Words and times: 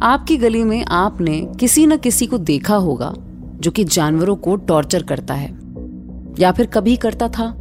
आपकी 0.00 0.36
गली 0.36 0.62
में 0.64 0.84
आपने 0.84 1.40
किसी 1.60 1.86
न 1.86 1.96
किसी 1.96 2.26
को 2.26 2.38
देखा 2.38 2.76
होगा, 2.76 3.12
जो 3.54 3.70
कि 3.70 3.84
जानवरों 3.84 4.36
को 4.36 4.56
टॉर्चर 4.56 5.02
करता 5.02 5.34
है, 5.34 5.50
या 6.38 6.52
फिर 6.52 6.66
कभी 6.66 6.96
करता 6.96 7.28
था। 7.28 7.54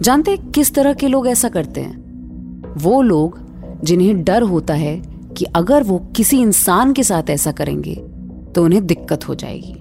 जानते 0.00 0.36
किस 0.36 0.74
तरह 0.74 0.92
के 0.92 1.08
लोग 1.08 1.28
ऐसा 1.28 1.48
करते 1.48 1.80
हैं? 1.80 2.74
वो 2.76 3.02
लोग 3.02 3.38
जिन्हें 3.84 4.22
डर 4.24 4.42
होता 4.42 4.74
है 4.74 4.96
कि 5.36 5.44
अगर 5.44 5.82
वो 5.82 5.98
किसी 6.16 6.40
इंसान 6.40 6.92
के 6.92 7.02
साथ 7.02 7.30
ऐसा 7.30 7.52
करेंगे 7.52 7.94
तो 8.54 8.64
उन्हें 8.64 8.86
दिक्कत 8.86 9.28
हो 9.28 9.34
जाएगी। 9.34 9.74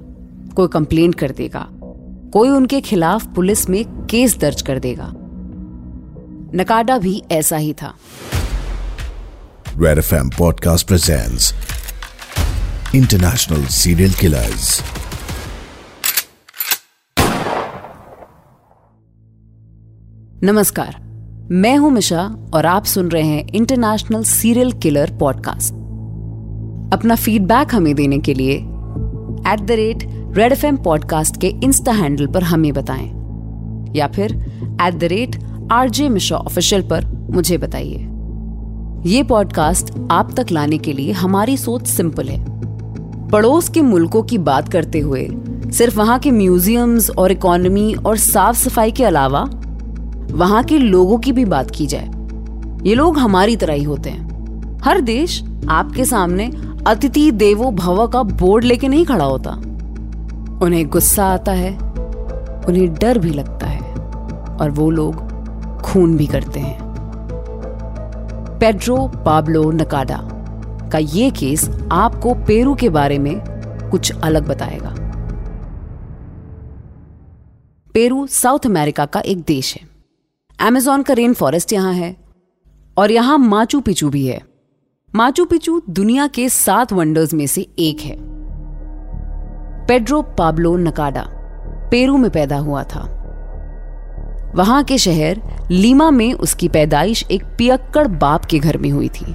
कोई 0.56 0.68
कंप्लेंट 0.68 1.16
कर 1.16 1.32
देगा, 1.32 1.68
कोई 2.34 2.50
उनके 2.50 2.82
खिलाफ 2.82 3.26
पुलिस 3.36 3.70
में 3.70 3.84
केस 4.06 4.38
दर्ज 4.38 4.62
कर 4.62 4.80
देगा। 4.80 5.14
नकाडा 6.56 6.98
भी 6.98 7.22
ऐसा 7.32 7.58
ही 7.58 7.74
था। 7.74 7.94
Red 9.80 9.98
FM 9.98 10.30
Podcast 10.32 10.86
presents 10.86 11.54
International 12.94 13.62
Serial 13.70 14.12
Killers. 14.12 14.82
नमस्कार, 20.44 20.96
मैं 21.52 21.76
हूँ 21.78 21.92
मिशा 21.92 22.24
और 22.54 22.66
आप 22.66 22.86
सुन 22.86 23.10
रहे 23.10 23.24
हैं 23.24 23.48
इंटरनेशनल 23.48 24.24
सीरियल 24.24 24.72
किलर 24.72 25.18
पॉडकास्ट 25.20 25.74
अपना 26.94 27.16
फीडबैक 27.16 27.76
हमें 27.76 27.96
देने 27.96 28.20
के 28.20 28.34
लिए 28.34 28.58
at 29.54 29.66
the 29.66 29.72
rate 29.72 30.04
red 30.38 30.52
F 30.52 30.66
M 30.66 30.78
podcast 30.78 31.42
के 31.42 31.48
इंस्टा 31.48 31.92
हैंडल 31.92 32.28
पर 32.28 32.44
हमें 32.44 32.74
बताएँ 32.74 33.10
या 33.96 34.08
फिर 34.08 34.32
at 34.82 34.94
the 34.94 35.04
rate 35.04 35.44
RJ 35.72 36.10
Mishra 36.10 36.38
official 36.38 36.82
पर 36.82 37.06
मुझे 37.06 37.58
बताइए 37.58 38.11
ये 39.06 39.24
पॉडकास्ट 39.24 39.94
आप 40.12 40.40
तक 40.40 40.46
लाने 40.52 40.78
के 40.78 40.94
लिए 40.94 41.12
हमारी 41.12 41.58
सोच 41.58 41.88
सिंपल 41.88 42.28
है। 42.30 42.46
पड़ोस 43.30 43.70
के 43.70 43.82
मुल्कों 43.82 44.24
की 44.24 44.38
बात 44.38 44.70
करते 44.70 45.00
हुए, 45.00 45.30
सिर्फ़ 45.72 45.98
वहाँ 45.98 46.20
के 46.20 46.32
म्यूजियम्स 46.32 47.12
और 47.12 47.32
इकोनॉमी 47.32 47.94
और 47.94 48.18
साफ़ 48.18 48.58
सफ़ाई 48.58 48.92
के 48.92 49.04
अलावा, 49.04 49.50
वहाँ 50.32 50.64
के 50.64 50.78
लोगों 50.78 51.18
की 51.20 51.32
भी 51.32 51.46
बात 51.46 51.72
की 51.72 51.88
जाए। 51.88 52.12
ये 52.84 52.96
लोग 52.96 53.18
हमारी 53.18 53.56
तरह 53.56 53.74
ही 53.74 53.84
होते 53.84 54.10
हैं। 54.10 54.82
हर 54.84 55.02
देश 55.02 55.44
आपके 55.70 56.06
सामने 56.06 56.52
अतिथि 56.88 57.32
देवो 57.32 57.72
भव 57.72 58.08
का 58.08 58.24
बोर्ड 58.24 58.64
लेके 58.64 58.88
नहीं 58.88 59.06
खड़ा 59.06 59.26
होता। 59.26 59.52
उन्हें 60.62 60.90
गुस्सा 60.90 61.26
आता 61.26 61.52
है, 61.52 61.78
उन्हें 62.68 62.94
डर 62.94 63.20
भी 63.20 63.30
लगता 63.30 63.68
है, 63.68 63.96
और 64.62 64.72
वो 64.72 64.90
लोग 64.90 65.16
खून 65.82 66.18
भी 66.18 66.28
करते 66.28 66.60
हैं। 66.60 66.91
पेड्रो 68.62 68.96
पाब्लो 69.26 69.72
नकाडा 69.72 70.18
का 70.92 70.98
ये 70.98 71.30
केस 71.32 71.70
आपको 71.92 72.34
पेरू 72.48 72.76
के 72.76 72.90
बारे 72.90 73.18
में 73.20 73.40
कुछ 73.92 74.12
अलग 74.24 74.48
बताएगा। 74.48 74.90
पेरू 77.94 78.28
साउथ 78.28 78.66
अमेरिका 78.66 79.06
का 79.06 79.20
एक 79.20 79.42
देश 79.42 79.74
है। 79.76 79.82
अमेजोन 80.60 81.04
का 81.04 81.14
रेन 81.14 81.34
फॉरेस्ट 81.34 81.74
यहाँ 81.74 81.94
है 81.94 82.16
और 82.98 83.12
यहाँ 83.12 83.38
माचू 83.38 83.80
पिचू 83.80 84.10
भी 84.10 84.26
है। 84.28 84.42
माचू 85.16 85.46
पिचू 85.46 85.82
दुनिया 85.90 86.28
के 86.28 86.50
सात 86.50 86.94
वंडर्स 86.94 87.34
में 87.34 87.48
से 87.48 87.62
एक 87.80 88.02
है। 88.02 88.16
पेड्रो 89.88 90.22
पाब्लो 90.22 90.76
नकाडा 90.78 91.26
पेरू 91.92 92.18
में 92.18 92.32
पैदा 92.32 92.58
हुआ 92.58 92.84
था। 92.84 93.21
वहाँ 94.56 94.84
के 94.84 94.98
शहर 94.98 95.42
लीमा 95.72 96.10
में 96.12 96.34
उसकी 96.34 96.68
पैदाइश 96.70 97.24
एक 97.32 97.44
पियक्कड़ 97.58 98.08
बाप 98.08 98.46
के 98.46 98.60
घर 98.60 98.78
में 98.78 98.90
हुई 98.90 99.10
थी। 99.10 99.34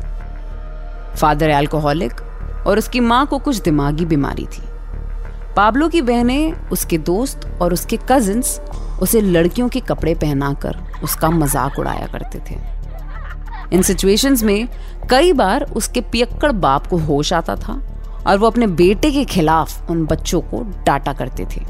फादर 1.17 1.50
एल्कोहलिक 1.50 2.20
और 2.67 2.78
उसकी 2.78 3.00
माँ 3.00 3.25
को 3.27 3.39
कुछ 3.39 3.61
दिमागी 3.62 4.05
बीमारी 4.05 4.44
थी। 4.44 4.62
पाब्लो 5.56 5.89
की 5.89 6.03
बहनें, 6.03 6.53
उसके 6.70 6.98
दोस्त 6.98 7.47
और 7.62 7.72
उसके 7.72 7.98
कजिन्स 8.10 8.60
उसे 9.03 9.21
लड़कियों 9.21 9.69
के 9.69 9.81
कपड़े 9.81 10.15
पहनाकर 10.15 10.76
उसका 11.05 11.31
मज़ाक 11.31 11.78
उड़ाया 11.78 12.06
करते 12.06 12.38
थे। 12.50 12.59
इन 13.72 13.82
सिचुएशंस 13.82 14.43
में 14.43 14.69
कई 15.10 15.32
बार 15.32 15.62
उसके 15.76 16.00
पियक्कड़ 16.03 16.53
बाप 16.53 16.87
को 16.87 16.97
होश 16.99 17.32
आता 17.32 17.56
था 17.56 17.81
और 18.26 18.38
वो 18.38 18.47
अपने 18.47 18.66
बेटे 18.66 19.10
के 19.10 19.25
खिलाफ 19.25 19.91
उन 19.91 20.05
बच्चों 20.06 20.41
को 20.41 20.62
डांटा 20.87 21.12
करते 21.12 21.47
थे। 21.47 21.65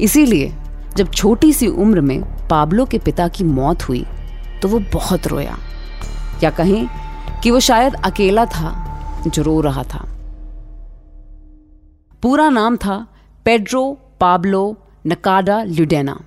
इसीलिए 0.00 0.52
जब 0.96 1.10
छोटी 1.10 1.52
सी 1.52 1.66
उम्र 1.66 2.00
में 2.00 2.22
पाब्लो 2.48 2.84
के 2.84 2.98
पिता 2.98 3.28
की 3.28 3.44
मौत 3.44 3.88
हुई 3.88 4.04
तो 4.62 4.68
वो 4.68 4.78
बहुत 4.92 5.26
रोया। 5.26 5.56
या 6.42 6.50
कहें 6.50 6.86
कि 7.42 7.50
वो 7.50 7.60
शायद 7.60 7.94
अकेला 7.94 8.44
था 8.46 8.70
जो 9.26 9.42
रो 9.42 9.60
रहा 9.60 9.82
था। 9.82 10.04
पूरा 12.22 12.48
नाम 12.48 12.76
था 12.76 13.06
पेड्रो 13.44 13.98
पाब्लो 14.20 14.76
नकाडा 15.06 15.62
ल्यूडेना। 15.62 16.20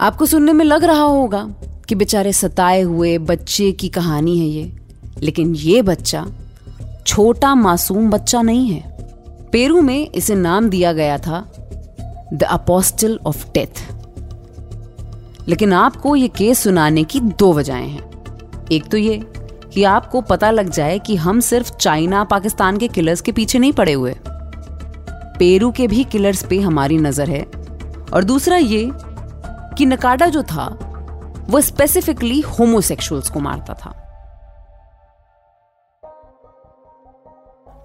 आपको 0.00 0.26
सुनने 0.26 0.52
में 0.52 0.64
लग 0.64 0.84
रहा 0.84 1.02
होगा 1.02 1.46
कि 1.88 1.94
बेचारे 1.94 2.32
सताए 2.32 2.80
हुए 2.82 3.16
बच्चे 3.18 3.70
की 3.72 3.88
कहानी 3.88 4.38
है 4.38 4.46
ये, 4.46 4.72
लेकिन 5.20 5.54
ये 5.54 5.82
बच्चा 5.82 6.26
छोटा 7.06 7.54
मासूम 7.54 8.10
बच्चा 8.10 8.42
नहीं 8.42 8.70
है। 8.70 8.96
पेरू 9.52 9.80
में 9.82 10.10
इसे 10.10 10.34
नाम 10.34 10.68
दिया 10.68 10.92
गया 10.92 11.18
था 11.18 11.38
द 12.34 12.42
अपोस्टल 12.42 13.20
ऑफ़ 13.26 13.46
डेथ। 13.54 13.92
लेकिन 15.48 15.72
आपको 15.72 16.16
ये 16.16 16.28
केस 16.28 16.58
सुनाने 16.58 17.04
की 17.04 17.20
दो 17.20 17.52
वजहें 17.52 17.88
हैं। 17.88 18.10
एक 18.72 18.88
तो 18.88 18.96
ये 18.96 19.26
कि 19.72 19.84
आपको 19.84 20.20
पता 20.20 20.50
लग 20.50 20.70
जाए 20.70 20.98
कि 20.98 21.16
हम 21.16 21.40
सिर्फ़ 21.40 21.76
चाइना 21.76 22.24
पाकिस्तान 22.24 22.78
के 22.78 22.88
किलर्स 22.88 23.20
के 23.20 23.32
पीछे 23.32 23.58
नहीं 23.58 23.72
पड़े 23.72 23.92
हुए। 23.92 24.16
पेरू 25.38 25.70
के 25.70 25.86
भी 25.86 26.04
किलर्स 26.04 26.42
पे 26.42 26.60
हमारी 26.60 26.98
नज़र 26.98 27.30
है। 27.30 27.42
और 28.12 28.24
दूसरा 28.24 28.56
ये 28.56 28.90
कि 29.78 29.86
नकाडा 29.86 30.26
जो 30.26 30.42
था, 30.42 30.78
वो 31.50 31.60
स्पेसिफिकली 31.60 32.40
होमोसेक्सुअल्स 32.40 33.30
को 33.30 33.40
मारता 33.40 33.74
था। 33.74 34.05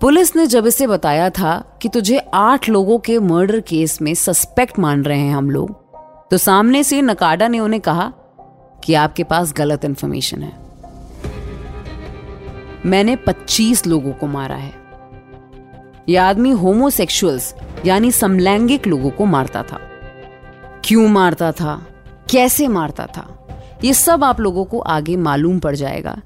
पुलिस 0.02 0.36
ने 0.36 0.46
जब 0.48 0.68
इसे 0.68 0.88
बताया 0.88 1.30
था 1.30 1.80
कि 1.82 1.90
तुझे 1.90 2.18
आठ 2.34 2.70
लोगों 2.70 3.00
के 3.00 3.20
मर्डर 3.20 3.60
केस 3.60 4.02
में 4.02 4.14
सस्पेक्ट 4.14 4.80
मान 4.80 5.04
रहे 5.04 5.20
हैं 5.20 5.36
हम 5.36 5.52
लोग 5.52 5.72
तो 6.30 6.38
सामने 6.38 6.84
से 6.84 7.02
नकाडा 7.02 7.48
ने 7.48 7.60
उन्हें 7.60 7.82
कहा 7.82 8.14
कि 8.84 8.94
आपके 8.94 9.24
पास 9.24 9.54
गलत 9.58 9.86
इंफॉर्मेशन 9.86 10.44
है। 10.44 10.58
मैंने 12.86 13.16
25 13.16 13.88
लोगों 13.88 14.12
को 14.12 14.28
मारा 14.28 14.56
है। 14.56 14.74
यह 16.10 16.24
आदमी 16.24 16.50
होमोसेक्सुअल्स 16.50 17.56
यानी 17.86 18.12
समलैंगिक 18.12 18.88
लोगों 18.88 19.10
को 19.10 19.26
मारता 19.26 19.64
था। 19.64 19.80
क्यों 20.86 21.08
मारता 21.08 21.52
था? 21.52 21.88
कैसे 22.30 22.68
मारता 22.68 23.06
था? 23.06 23.48
ये 23.84 23.94
सब 23.94 24.24
आप 24.24 24.40
लोगों 24.40 24.66
को 24.66 24.80
आगे 24.80 25.16
मालूम 25.16 25.60
पड़ 25.60 25.76
जाएगा। 25.76 26.22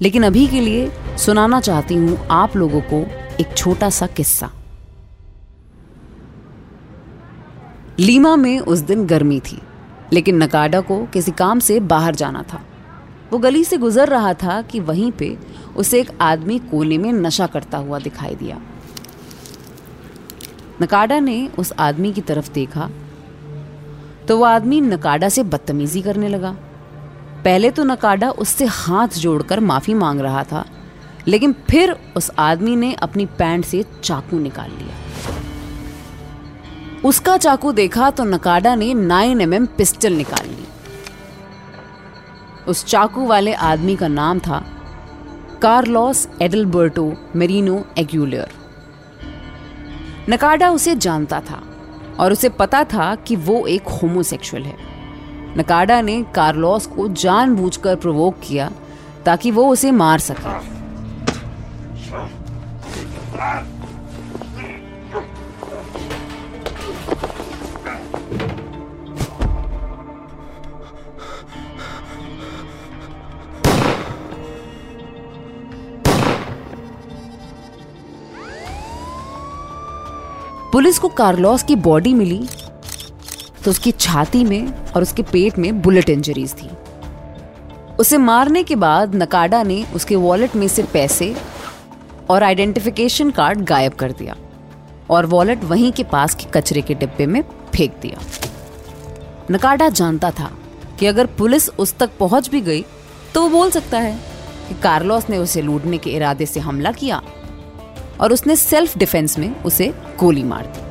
लेकिन 0.00 0.22
अभी 0.22 0.46
के 0.46 0.60
लिए 0.60 0.90
सुनाना 1.18 1.60
चाहती 1.60 1.94
हूँ 1.94 2.18
आप 2.30 2.56
लोगों 2.56 2.80
को 2.92 2.98
एक 3.40 3.56
छोटा 3.56 3.90
सा 3.90 4.06
किस्सा। 4.06 4.50
लीमा 8.00 8.34
में 8.36 8.58
उस 8.60 8.78
दिन 8.78 9.06
गर्मी 9.06 9.40
थी, 9.40 9.60
लेकिन 10.12 10.42
नकाडा 10.42 10.80
को 10.80 11.04
किसी 11.06 11.32
काम 11.32 11.58
से 11.58 11.78
बाहर 11.82 12.14
जाना 12.14 12.42
था। 12.42 12.60
वो 13.32 13.38
गली 13.38 13.64
से 13.64 13.76
गुजर 13.76 14.08
रहा 14.08 14.32
था 14.34 14.60
कि 14.62 14.80
वहीं 14.80 15.10
पे 15.12 15.36
उसे 15.76 16.00
एक 16.00 16.10
आदमी 16.20 16.58
कोने 16.58 16.98
में 16.98 17.12
नशा 17.12 17.46
करता 17.46 17.78
हुआ 17.78 17.98
दिखाई 17.98 18.34
दिया। 18.34 18.60
नकाडा 20.82 21.18
ने 21.20 21.36
उस 21.58 21.72
आदमी 21.78 22.12
की 22.12 22.20
तरफ़ 22.20 22.52
देखा 22.52 22.88
तो 24.28 24.36
वो 24.38 24.44
आदमी 24.44 24.80
नकाडा 24.80 25.28
से 25.28 25.42
बदतमीजी 25.42 26.02
करने 26.02 26.28
लगा। 26.28 26.56
पहले 27.48 27.70
तो 27.70 27.84
नकाडा 27.84 28.28
उससे 28.38 28.64
हाथ 28.66 29.08
जोड़कर 29.18 29.60
माफ़ी 29.60 29.94
मांग 29.94 30.20
रहा 30.20 30.42
था, 30.44 30.64
लेकिन 31.28 31.54
फिर 31.70 31.94
उस 32.16 32.30
आदमी 32.38 32.74
ने 32.76 32.92
अपनी 32.94 33.26
पैंट 33.38 33.64
से 33.64 33.84
चाकू 34.04 34.38
निकाल 34.38 34.70
लिया। 34.70 34.94
उसका 37.04 37.36
चाकू 37.36 37.72
देखा 37.72 38.10
तो 38.10 38.24
नकाडा 38.24 38.74
ने 38.74 38.92
9 38.94 39.40
एम 39.42 39.66
पिस्टल 39.66 40.12
निकाल 40.12 40.48
ली। 40.48 40.66
उस 42.68 42.84
चाकू 42.84 43.26
वाले 43.26 43.54
आदमी 43.70 43.96
का 43.96 44.08
नाम 44.08 44.38
था 44.38 44.58
कार्लोस 45.62 46.28
एडलबर्टो 46.42 47.12
मेरिनो 47.36 47.84
एग्यूलियर। 47.98 48.50
नकाडा 50.30 50.70
उसे 50.70 50.96
जानता 50.98 51.40
था 51.40 51.62
और 52.20 52.32
उसे 52.32 52.48
पता 52.48 52.84
था 52.84 53.14
कि 53.14 53.36
वो 53.38 53.66
एक 53.66 53.88
होमोसेक्सुअल 53.92 54.62
है। 54.62 54.87
नकाडा 55.58 56.00
ने 56.00 56.22
कार्लोस 56.34 56.86
को 56.86 57.08
जानबूझकर 57.14 57.96
प्रवोक 57.96 58.34
किया, 58.42 58.70
ताकि 59.24 59.50
वो 59.50 59.68
उसे 59.68 59.90
मार 59.92 60.18
सके। 60.18 60.76
पुलिस 80.72 80.98
को 80.98 81.08
कार्लोस 81.08 81.62
की 81.62 81.76
बॉडी 81.76 82.12
मिली 82.14 82.48
तो 83.64 83.70
उसकी 83.70 83.90
छाती 83.90 84.44
में 84.44 84.92
और 84.92 85.02
उसके 85.02 85.22
पेट 85.22 85.58
में 85.58 85.80
बुलेट 85.82 86.10
इंजरीज 86.10 86.54
थी। 86.54 86.70
उसे 88.00 88.18
मारने 88.18 88.62
के 88.62 88.76
बाद 88.76 89.14
नकाडा 89.14 89.62
ने 89.62 89.84
उसके 89.94 90.16
वॉलेट 90.16 90.56
में 90.56 90.68
से 90.68 90.82
पैसे 90.82 91.34
और 92.30 92.42
आइडेंटिफिकेशन 92.42 93.30
कार्ड 93.30 93.64
गायब 93.64 93.92
कर 93.92 94.12
दिया 94.12 94.36
और 95.10 95.26
वॉलेट 95.26 95.64
वहीं 95.64 95.92
के 95.92 96.04
पास 96.04 96.34
के 96.34 96.46
कचरे 96.54 96.82
के 96.82 96.94
डिब्बे 96.94 97.26
में 97.26 97.42
फेंक 97.74 97.98
दिया। 98.02 98.20
नकाडा 99.50 99.88
जानता 99.88 100.30
था 100.30 100.50
कि 100.98 101.06
अगर 101.06 101.26
पुलिस 101.38 101.68
उस 101.68 101.96
तक 101.98 102.10
पहुँच 102.18 102.48
भी 102.50 102.60
गई 102.60 102.84
तो 103.34 103.42
वो 103.42 103.48
बोल 103.48 103.70
सकता 103.70 103.98
है 103.98 104.14
कि 104.68 104.74
कार्लोस 104.74 105.28
ने 105.30 105.38
उसे 105.38 105.62
लूटने 105.62 105.98
के 105.98 106.10
इरादे 106.10 106.46
से 106.46 106.60
हमला 106.60 106.92
किया 106.92 107.22
और 108.20 108.32
उसने 108.32 108.56
सेल्फ 108.56 108.98
डिफेंस 108.98 109.38
में 109.38 109.62
उसे 109.62 109.92
गोली 110.20 110.42
मार 110.42 110.66
दी। 110.66 110.87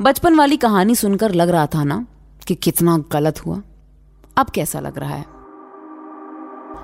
बचपन 0.00 0.34
वाली 0.34 0.56
कहानी 0.56 0.94
सुनकर 0.94 1.32
लग 1.32 1.48
रहा 1.48 1.66
था 1.66 1.82
ना 1.84 2.04
कि 2.46 2.54
कितना 2.54 2.96
गलत 3.12 3.38
हुआ। 3.46 3.60
अब 4.36 4.50
कैसा 4.50 4.80
लग 4.80 4.98
रहा 4.98 5.14
है? 5.14 5.24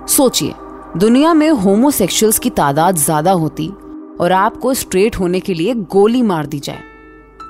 सोचिए, 0.06 0.54
दुनिया 0.96 1.34
में 1.34 1.48
होमोसेक्सुअल्स 1.50 2.38
की 2.38 2.50
तादाद 2.50 2.96
ज़्यादा 2.96 3.32
होती 3.32 3.68
और 4.20 4.32
आपको 4.32 4.72
स्ट्रेट 4.74 5.18
होने 5.18 5.40
के 5.40 5.54
लिए 5.54 5.74
गोली 5.74 6.22
मार 6.22 6.46
दी 6.46 6.58
जाए 6.58 6.82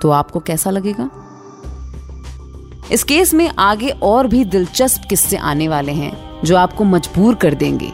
तो 0.02 0.10
आपको 0.10 0.40
कैसा 0.40 0.70
लगेगा? 0.70 1.08
इस 2.92 3.04
केस 3.04 3.32
में 3.34 3.48
आगे 3.58 3.88
और 4.02 4.26
भी 4.26 4.44
दिलचस्प 4.44 5.08
किस्से 5.10 5.36
आने 5.36 5.68
वाले 5.68 5.92
हैं, 5.92 6.42
जो 6.44 6.56
आपको 6.56 6.84
मजबूर 6.84 7.34
कर 7.34 7.54
देंगे 7.54 7.92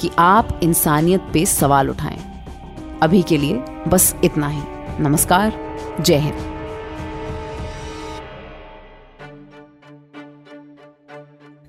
कि 0.00 0.10
आप 0.18 0.60
इंसानियत 0.62 1.26
पे 1.32 1.44
सवाल 1.46 1.90
उठाएँ। 1.90 2.20
अभी 3.02 3.22
के 3.22 3.36
लिए 3.36 3.64
बस 3.88 4.14
इतना 4.24 4.48
ही। 4.48 4.62
नमस्कार, 5.00 5.52
जय 6.00 6.16
Hind. 6.16 6.57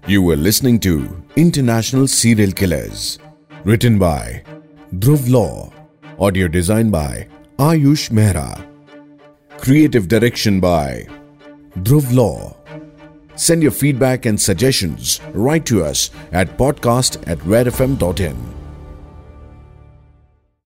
You 0.10 0.24
were 0.24 0.36
listening 0.36 0.80
to 0.80 1.24
International 1.36 2.08
Serial 2.08 2.52
Killers, 2.52 3.20
written 3.64 4.00
by 4.00 4.42
Dhruv 4.96 5.30
Law, 5.30 5.72
audio 6.18 6.48
designed 6.48 6.92
by 6.92 7.28
Ayush 7.60 8.10
Mehra, 8.10 8.66
creative 9.60 10.08
direction 10.08 10.60
by 10.60 11.06
Dhruv 11.84 12.12
Law. 12.12 12.58
Send 13.36 13.62
your 13.62 13.72
feedback 13.72 14.26
and 14.26 14.42
suggestions 14.42 15.22
right 15.34 15.64
to 15.68 15.84
us 15.84 16.10
at 16.32 16.58
podcast 16.58 17.22
at 17.28 17.38
redfm.in. 17.42 18.59